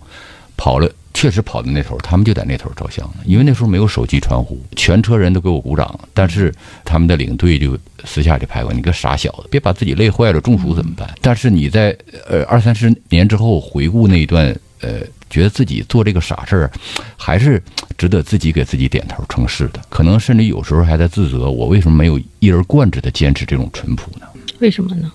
[0.56, 3.16] 跑了确实跑到那头，他们就在那头照相呢。
[3.26, 6.54] 因为那时候没有手机传呼，全车人都给我鼓掌，但是
[6.86, 7.76] 他们的领队就
[8.06, 11.10] 私下里拍我，你个傻小子，别把自己累坏了，中暑怎么办？
[11.20, 11.98] 但是你在
[12.30, 16.72] 呃二三十年之后回顾那一段，呃，觉得自己做这个傻事儿，
[17.18, 17.60] 还是
[17.98, 19.82] 值得自己给自己点头称是的。
[19.90, 24.28] 可能甚至有时候还在自责，我为什么没有一而贯之的坚持这种淳朴呢？
[24.60, 25.12] 为什么呢？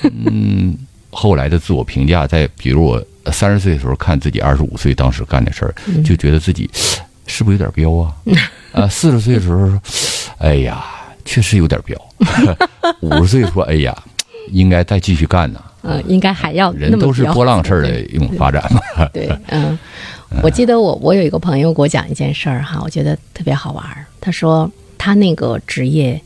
[0.24, 0.74] 嗯，
[1.10, 3.04] 后来的自我评价，在比如我
[3.36, 6.70] 三十岁的时候看自己二十五岁当时干的事儿，就觉得自己
[7.26, 8.14] 是不是有点彪啊？
[8.72, 9.70] 啊，四十岁的时候，
[10.38, 10.82] 哎呀，
[11.24, 11.96] 确实有点彪。
[13.02, 13.94] 五十岁说，哎呀，
[14.50, 15.62] 应该再继续干呢。
[15.82, 18.80] 嗯，应该还要人都是波浪式的一种发展嘛。
[19.12, 19.78] 对， 嗯，
[20.42, 24.04] 我记得我我有一个朋友给我讲一件事儿哈，我觉得特别好玩儿。
[24.20, 24.68] 他说
[24.98, 26.20] 他那个职业，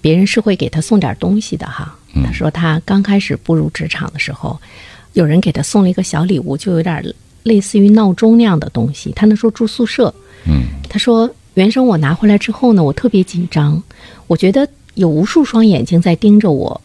[0.00, 1.94] 别人是会给他送点东西的哈。
[2.24, 4.60] 他说他刚开始步入职场的时候，
[5.18, 7.04] 有人给他送了一个小礼物，就有点
[7.42, 9.10] 类似于闹钟那样的东西。
[9.16, 10.14] 他那时候住宿舍，
[10.46, 13.82] 嗯，他说原生我拿回来之后呢，我特别紧张，
[14.28, 16.80] 我觉得有无数双眼睛在盯着我。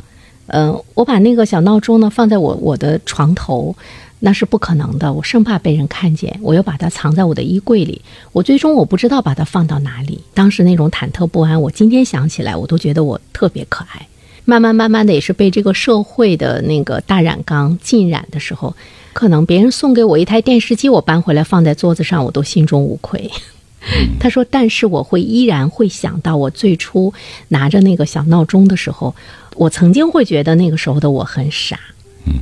[0.47, 3.75] 嗯，我把那个小闹钟呢放在我我的床头，
[4.19, 8.01] 那是不可能的，我生怕被人看见，我又把它藏在我的衣柜里。
[8.31, 14.07] 我最终我不知道把它放到哪里，当时那种忐忑不安，我今天想起来，我都觉得我特别可爱。
[14.45, 18.75] 慢慢慢慢的，也是被这个社会的那个大染缸浸染的时候，
[19.13, 23.29] 可能别人送给我一台电视机，我搬回来放在桌子上，我都心中无愧。
[24.19, 27.13] 他说：“但是我会依然会想到我最初
[27.49, 29.13] 拿着那个小闹钟的时候，
[29.55, 31.77] 我曾经会觉得那个时候的我很傻，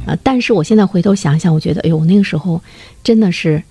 [0.06, 2.62] 啊，但是我现在回头想想，我觉得，哎呦，我那个时候
[3.04, 3.64] 真的是，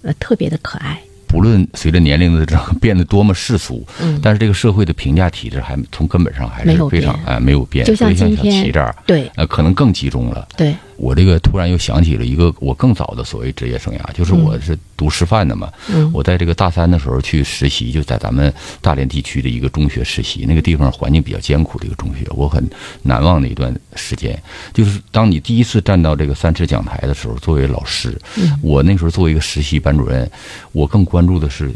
[0.00, 0.98] 呃，特别的可爱。
[1.30, 7.86] 不论随着年龄的长变得多么世俗，嗯，但是这个社会的评价体制还从根本上还是非常哎没有变。
[7.86, 10.48] 就像今天小齐这儿，对，呃，可能更集中了。
[10.56, 15.70] 对，我这个突然又想起了一个我更早的所谓职业生涯，就是我是读师范的嘛。
[15.88, 22.68] 嗯，我在这个大三的时候去实习，就在咱们大连地区的一个中学实习，那个地方环境比较艰苦的一个中学，我很
[23.02, 24.36] 难忘的一段时间。
[24.74, 28.18] 就是当你第一次站到这个三尺讲台的时候，作为老师，
[28.62, 30.28] 我那时候作为一个实习班主任，
[30.72, 31.70] 我更关关注的是。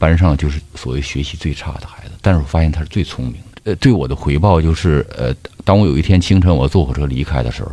[0.00, 3.60] 班上就是所谓学习最差的孩子，但是我发现他是最聪明的。
[3.64, 5.30] 呃，对我的回报就是，呃，
[5.62, 7.70] 当我有一天清晨我坐火车离开的时候，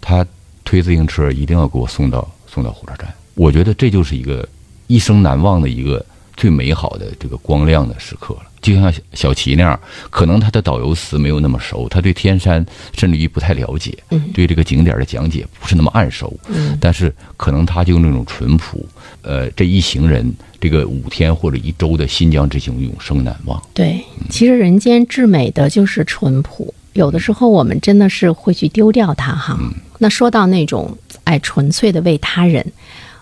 [0.00, 0.26] 他
[0.64, 3.12] 推自行车一定要给我送到送到火车站。
[3.34, 4.48] 我觉得这就是一个
[4.86, 6.02] 一生难忘的一个
[6.34, 8.49] 最美好的这个光亮的时刻了。
[8.60, 12.64] 就像小齐那样，可能他的导游词没有那么熟，他对天山
[12.96, 13.96] 甚至于不太了解，
[14.34, 16.38] 对这个景点的讲解不是那么暗熟，
[16.80, 18.86] 但是可能他就那种淳朴，
[19.22, 20.32] 呃，这一行人。
[20.62, 23.58] 这个五天或者一周的新疆之行永生难忘。
[23.72, 29.58] 对，其实人间至美的就是淳朴，有的时候我们真的是会去丢掉它哈。
[29.96, 30.94] 那说到那种
[31.24, 32.62] 哎纯粹的为他人，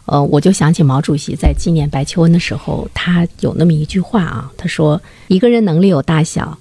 [0.09, 6.59] 呃，我就想起毛主席在纪念白求恩的时候，他有那么一句话啊，他说：“一个人能力有大小，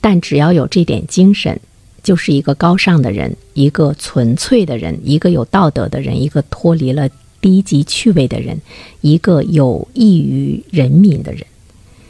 [0.00, 1.60] 但只要有这点精神，
[2.02, 7.08] 就是一个高尚的人，一个纯粹的人，一个有道德的人，一个脱离了。”
[7.40, 8.60] 低级趣味的人，
[9.00, 11.44] 一个有益于人民的人，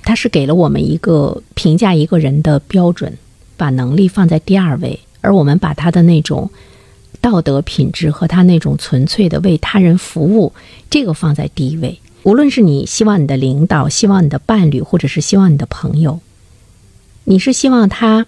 [0.03, 3.13] 他是给了我们一个评价一个人的标准，
[3.55, 6.51] 把能力放在第二位，而我们把他的那种
[7.21, 10.53] 道德品质和他那种纯粹的为他人服务，
[10.89, 11.99] 这个放在第一位。
[12.23, 16.21] 无论是你希望你的领导，希望你的伴侣，或者是希望你的朋友，
[17.25, 18.27] 你是希望他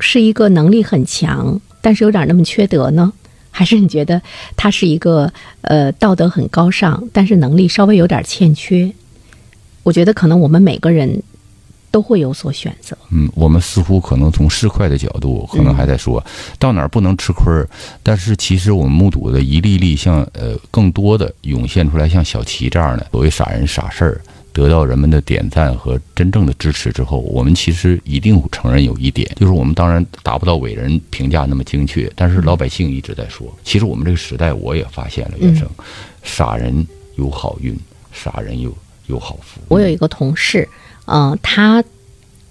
[0.00, 3.12] 是一个能力很强，但是有点那么缺德呢？
[3.50, 4.20] 还是你觉得
[4.54, 5.32] 他是一个
[5.62, 8.92] 呃道德很高尚，但是能力稍微有点欠缺？
[9.82, 11.22] 我觉得可能我们每个人
[11.96, 12.94] 都会有所选择。
[13.10, 16.22] 嗯，我们似乎可能从市侩的角度，可能还在说
[16.58, 17.66] 到哪儿不能吃亏儿，
[18.02, 24.20] 但是其实我们目睹的一粒粒像呃更多的涌现出来，像小齐这样的所谓傻人傻事儿。
[24.52, 35.66] 得到人们的点赞和真正的支持之后，我们其实一定承认有一点，就是我们当然达不到伟人评价那么精确，但是老百姓一直在说，其实我们这个时代，我也发现了，原生，
[36.22, 37.74] 傻人有好运，
[38.12, 38.74] 傻人有
[39.08, 39.60] 有好福。
[39.68, 40.85] 我有一个同事，嗯，
[41.42, 41.82] 他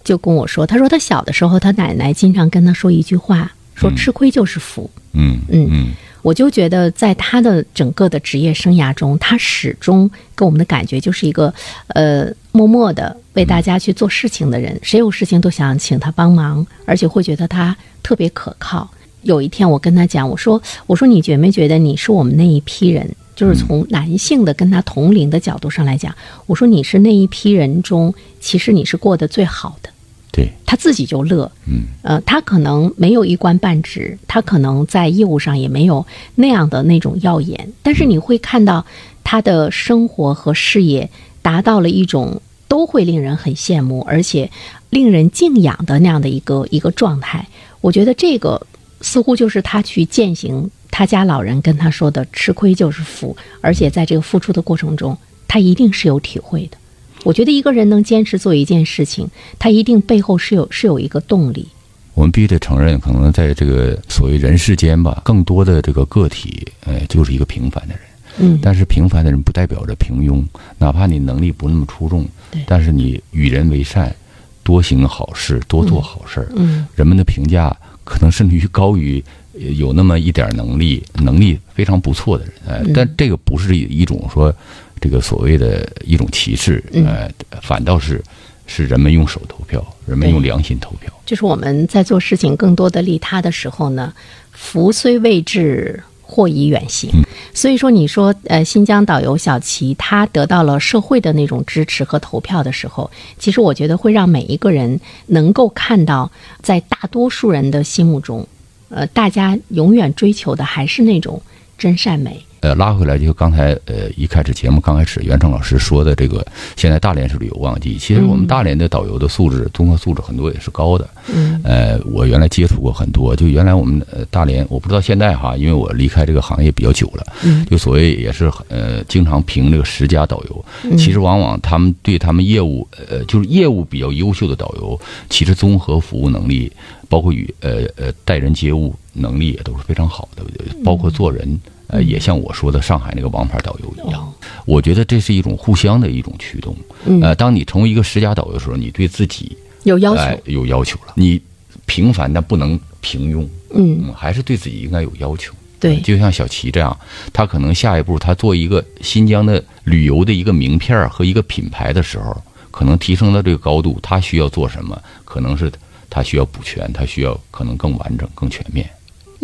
[0.03, 4.89] 就跟我说，他说他小的时候，他奶奶经常跟他说一句话，说吃亏就是福。
[5.13, 5.87] 嗯嗯嗯。
[6.21, 11.53] 我就觉得，在他的整个的职业生涯中，他始终给我们的感觉就是一个，
[11.89, 14.75] 呃，默默的为大家去做事情的人。
[14.81, 18.89] 谁有事情都想请他帮忙，而且会觉得他特别可靠。
[19.21, 23.07] 有一天，我跟他讲，我说：“我说你觉没觉得你是我们那一批人？
[23.35, 29.89] 就是从男性的跟他同龄的角度上来讲，我说你是那一批人中，其实你是过得最好的。”
[30.31, 31.49] 对，他自己就乐。
[31.65, 38.85] 嗯，呃，他可能没有一官半职，他可能在业务上也没有那样的那种耀眼，但是你会看到
[39.23, 41.09] 他的生活和事业
[41.41, 44.51] 达到了一种都会令人很羡慕，而且
[44.89, 47.47] 令人敬仰的那样的一个一个状态。
[47.79, 48.67] 我觉得这个
[48.99, 56.77] 似乎就是他去践行他家老人跟他说的“吃亏就是福”，而且在这个付出的过程中，他一定是有体会的。
[57.25, 59.29] 我觉得一个人能坚持做一件事情，
[59.59, 61.67] 他一定背后是有是有一个动力。
[62.13, 68.03] 我们必须得承认，可能在这个所谓人世间吧，更多的这个个体，呃，就是一个平凡的人。
[68.37, 70.41] 嗯，但是平凡的人不代表着平庸，
[70.77, 74.15] 哪怕你能力不那么出众，对但是你与人为善，
[74.63, 82.53] 多行好事，多做好事儿，嗯，人们的评价可能甚至于高于呃有那么一点能力、能力非常不错的人。
[82.67, 84.53] 呃，嗯但这个不是一种说
[84.99, 88.23] 这个所谓的一种歧视，嗯呃，反倒是
[88.67, 91.11] 是人们用手投票，人们用良心投票。
[91.25, 94.13] 就是我们在做事情更多的利他的时候呢，
[94.51, 97.09] 福虽未至，祸已远行。
[97.53, 108.47] 所以说，你说呃，新疆导游小齐他得到了社会的那种支持和投票的时候，其实我觉得会让每一个人能够看到，在大多数人的心目中，
[108.89, 111.41] 呃，大家永远追求的还是那种
[111.77, 112.45] 真善美。
[112.65, 116.43] 呃，拉回来就刚才呃一开始节目刚开始袁成老师说的这个，
[116.75, 121.07] 现在大连是旅游旺季，其实我们大连的导游的素质，综合素质很多也是高的。
[121.31, 134.99] 嗯，呃，我原来接触过很多，就原来我们呃大连，我不知道现在哈，因为我离开这个行业比较久了，嗯，就所谓也是呃经常评这个十佳导游，嗯其实往往他们对他们业务呃就是业务比较优秀的导游，
[135.29, 136.71] 其实综合服务能力，
[137.07, 140.43] 包括与呃呃待人接物能力也都是非常好的，
[140.83, 141.59] 包括做人。
[141.87, 144.33] 呃，也像我说的上海那个王牌导游一样，
[144.65, 146.75] 我觉得这是一种互相的一种驱动。
[147.05, 150.21] 嗯呃，当你成为一个十佳导游的时候，你对自己有要求。
[150.21, 151.13] 哎有要求了。
[151.15, 151.41] 你
[151.85, 155.53] 平凡但不能平庸，嗯，嗯，还是对自己应该有要求。
[155.79, 156.97] 对，就像小齐这样，
[157.31, 162.35] 他可能下一步他做一个新疆的旅游的一个名片和一个品牌的时候，
[162.71, 164.99] 可能提升到这个高度，他需要做什么？
[165.23, 165.71] 可能是
[166.09, 168.89] 他需要补全，他需要可能更完整、更全面。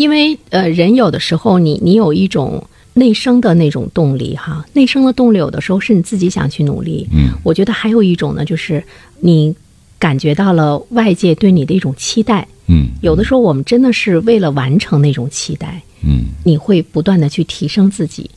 [0.02, 7.08] 因为呃，人有的时候你你有一种内生的那种动力哈，内生的动力有的时候是你自己想去努力。
[7.14, 8.84] 嗯，我觉得还有一种呢，就是
[9.20, 9.56] 你
[10.00, 12.48] 感觉到了外界对你的一种期待。
[12.68, 18.28] 嗯有的时候我们真的是为了完成那种期待，嗯你会不断的去提升自己。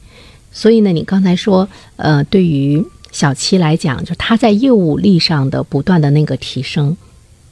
[0.53, 6.97] 所以呢，你刚才说，呃，对于小七来讲，就他在业务力上的不断的那个提升，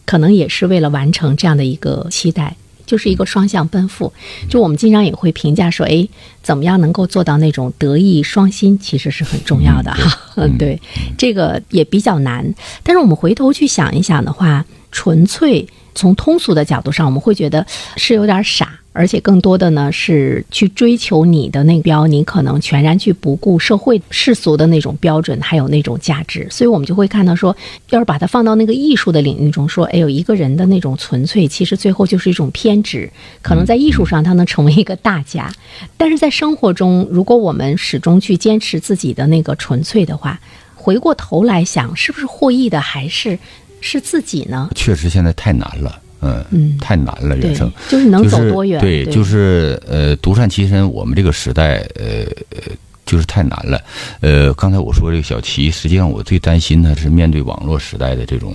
[0.05, 2.57] 可能也是为了完成这样的一个期待，
[2.92, 4.12] 就是一个双向奔赴。
[4.50, 6.07] 就我们经常也会评价说，哎，
[6.42, 10.18] 怎么样能够做到那种德艺双馨，其实是很重要的哈。
[10.37, 10.78] 嗯，对，
[11.16, 12.55] 这个也比较难。
[12.83, 18.78] 但是我们回头去想一想的话，纯粹从通俗的角度上，我们会觉得是有点傻。
[18.92, 27.57] 而且更多的呢是去追求你的那标，你可能全然去不顾社会世俗的那种标准，还有那种价值，所以我们就会看到说，
[27.90, 35.50] 要是把它放到那个艺术的领域中，说，哎呦，一个人的那种纯粹，其实最后就是一种偏执，可能在艺术上他能成为一个大家，
[35.96, 40.38] 但是在生活中，如果我们始终去坚持自己的那个纯粹的话，
[40.74, 43.38] 回过头来想，是不是获益的还是
[43.81, 44.68] 是自己呢？
[44.74, 48.80] 确实现在太难了，嗯嗯太难了，对人生。，就是能走多远？
[48.80, 50.88] 对，就是呃，独善其身。
[50.90, 52.62] 我们这个时代，呃呃，
[53.04, 53.82] 就是太难了。
[54.20, 58.54] 呃，刚才我说这个小齐，实际上我最担心的是面对网络时代的这种，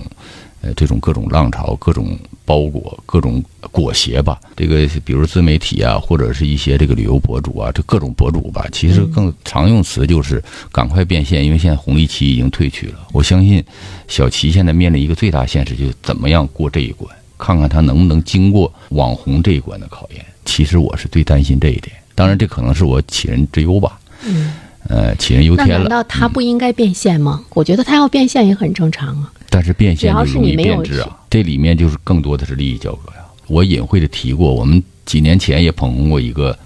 [0.62, 4.40] 呃，这种各种浪潮、各种包裹、各种裹挟吧。
[4.56, 13.06] 这个比如自媒体啊，或者是一些这个旅游博主啊，这各种博主吧，其实更常用词就是赶快变现，因为现在红利期已经退去了。
[13.12, 13.62] 我相信
[14.08, 17.14] 小齐现在面临一个最大现实，就是怎么样过这一关。
[17.38, 20.24] 看看他能不能经过网红这一关的考验。
[20.44, 23.98] 其实我是最担心这一点，当然这可能是我杞人之忧吧。
[24.24, 24.54] 嗯，
[24.88, 25.88] 呃，杞人忧天了。
[25.88, 27.44] 道他不应该变现吗？
[27.50, 29.32] 我觉得他要变现也很正常啊。
[29.50, 33.24] 但是变现就是容易变质啊，这里面就是更多的是利益交割呀。
[33.46, 36.58] 我隐晦的提过，我们几年前也捧红过一个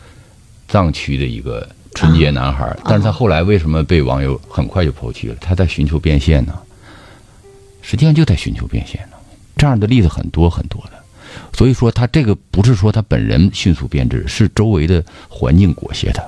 [0.68, 5.36] 藏区的一个纯洁男孩，但是他后来为什么被网友很快就抛弃了？
[5.40, 6.58] 他在寻求变现呢，
[7.82, 9.16] 实际上就在寻求变现呢。
[9.62, 10.90] 这样的例子很多很多的，
[11.56, 16.20] 所以说他这个不是说他本人迅速变质，是周围的环境裹挟他。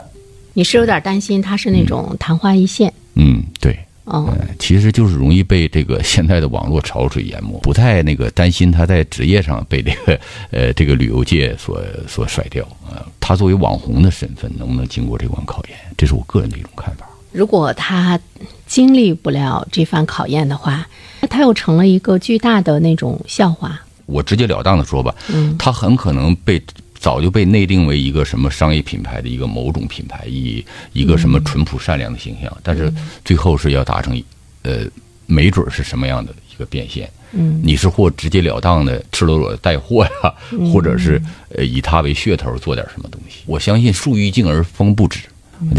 [0.53, 3.77] 你是有点担心他是那种昙花一现，嗯，对。
[4.05, 10.21] 嗯，呃，其实就是容易被这个现在的网络潮水淹没，不太那个担心他在职业上被这个
[10.53, 13.07] 呃这个旅游界所所甩掉啊、呃。
[13.19, 17.09] 他作为网红的身份能不能经过这关考验，这是我个人的一种看法。
[17.33, 18.17] 如果他
[18.65, 20.87] 经历不了这番考验的话，
[21.25, 23.81] 那它又成了一个巨大的那种笑话。
[24.05, 26.63] 我直截了当的说吧，嗯，它很可能被
[27.01, 30.63] 早就被内定为一个什么商业品牌的一个某种品牌，以
[30.93, 32.93] 一个什么淳朴善良的形象，但是
[33.25, 34.23] 最后是要达成，
[34.65, 34.81] 呃，
[35.25, 37.09] 没准是什么样的一个变现。
[37.33, 40.35] 嗯，你是或直截了当的赤裸裸的带货呀，
[40.71, 41.19] 或者是
[41.57, 43.39] 呃以他为噱头做点什么东西。
[43.47, 45.21] 我相信树欲静而风不止，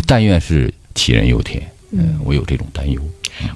[0.08, 1.62] 但愿是杞人忧天。
[1.91, 3.00] 嗯，我有这种担忧。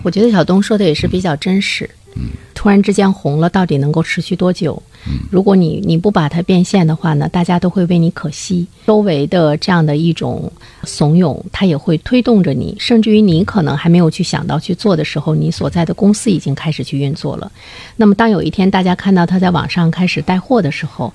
[0.03, 1.89] 我觉得小东说的也是比较真实。
[2.15, 2.23] 嗯，
[2.55, 4.81] 突然之间红了，到底能够持续多久？
[5.07, 8.67] 嗯，如果你你不把它变现的话呢，大家都会为你可惜。
[8.85, 10.51] 周围的这样的一种
[10.83, 17.51] 怂恿，它也会推动着你，甚至于你可能还没有去想到去做的时候，你所在的公司已经开始去运作了。
[17.95, 21.13] 那么，当有一天大家看到他在网上开始带货的时候，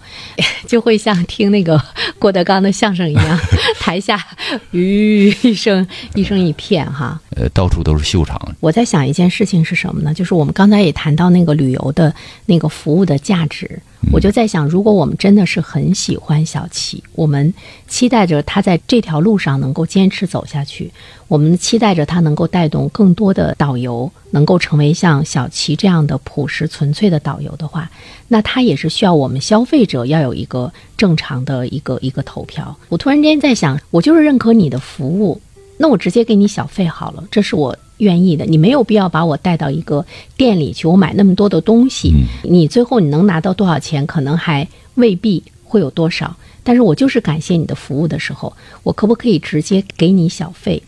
[0.67, 1.83] 就会像听那个
[2.19, 3.39] 郭德纲的相声一样，
[3.81, 4.25] 台下
[4.71, 7.21] 吁一声一声一片哈。
[7.37, 8.41] 呃，到处都是秀场。
[8.61, 10.15] 我在想一件事情是什么呢？
[10.15, 12.15] 就是我们刚才也谈到那个旅游的
[12.47, 13.74] 那个服务的价值，
[14.13, 17.53] 我就在想，如果我们真的是很喜欢小齐，我们
[17.89, 20.93] 期待着他在这条路上能够坚持走下去，
[21.27, 27.91] 我们期待着他能够带动更多的导游能够成为像小齐这样的朴实纯粹的导游的话，
[28.29, 32.77] 那他也是需要我们消费者要有一个正常的一个一个投票。
[32.89, 35.41] 我突然间在想，我就是认可你的服务。
[35.77, 38.45] 那我直接给你小费好了，这是我愿意的。
[38.45, 40.05] 你没有必要把我带到一个
[40.37, 46.37] 店里去，我买那么多的东西，你最后你能拿到多少钱，可能还未必会有多少。
[46.63, 50.83] 但是我就是感谢你的服务的时候，我可不可以直接给你小费？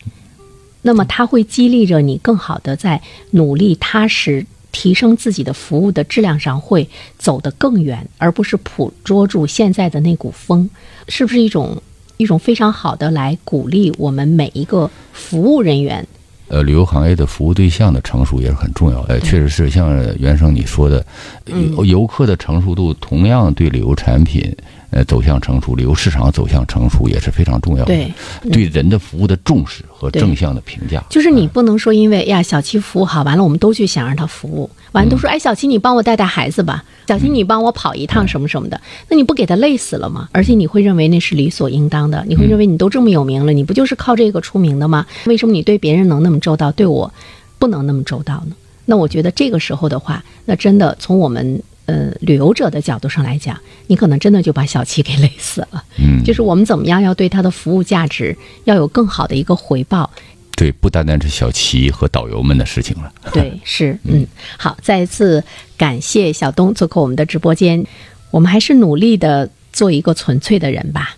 [0.81, 3.01] 那么它会激励着你更好的在
[3.31, 10.69] 努力、踏实提升自己的服务的质量上，会走得更远，而不是捕捉住现在的那股风，
[11.07, 11.81] 是不是一种？
[12.19, 16.07] 一种非常好的来鼓励我们每一个服务人员。
[16.49, 19.15] 呃，旅游行业的服务对象的成熟也是很重要的。
[19.15, 21.05] 呃，确实是像袁生你说的，
[21.45, 24.55] 游游客的成熟度同样对旅游产品
[24.89, 27.93] 呃走向成熟，旅游市场走向成熟也是非常重要的。
[27.93, 28.13] 对，
[28.51, 31.03] 对人的服务的重视和正向的评价。
[31.09, 38.79] 就是你不能说因为呀小七服务好，完了我们都去想让他服务，完了都说哎小七你帮我带带孩子吧，小七你帮我跑一趟什么什么的，
[39.09, 40.29] 那你不给他累死了吗？
[40.31, 45.05] 而且你会认为那是理所应当的，你会认为你都这么有名了，你不就是靠这个出名的吗？
[45.25, 47.11] 为什么你对别人能那么周到，对我
[47.59, 48.55] 不能那么周到呢？
[48.85, 55.83] 那我觉得这个时候的话，那真的从我们呃旅游者的角度上来讲，你可能真的就把小七给累死了。
[55.97, 60.09] 嗯，就是我们怎么样要对他的服务价值要有更好的一个回报。
[60.55, 63.11] 对，不单单是小齐和导游们的事情了。
[63.31, 64.25] 对，是， 嗯，
[64.57, 65.43] 好，再一次
[65.77, 67.85] 感谢小东做客我们的直播间。
[68.31, 71.15] 我们还是努力的做一个纯粹的人吧，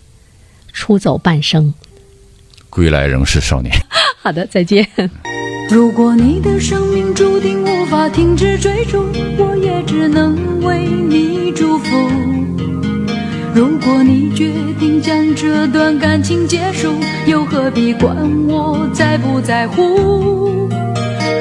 [0.72, 1.72] 出走半生。
[2.68, 3.74] 归来仍是少年。
[4.22, 4.86] 好的，再见。
[5.70, 7.59] 如果你的生命注定无
[8.00, 9.04] 法停止追逐，
[9.36, 12.08] 我也只能为你祝福。
[13.54, 16.94] 如果你决定将这段感情结束，
[17.26, 18.16] 又何必管
[18.48, 20.66] 我在不在乎？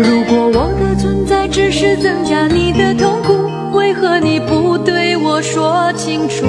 [0.03, 6.45] 如果我的存在只是增加你的痛苦，为何你不对我说清楚？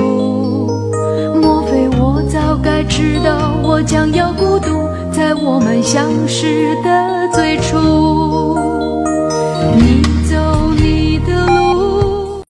[1.41, 8.70] 莫非我早该知道我将要孤独，在我们相识的最初？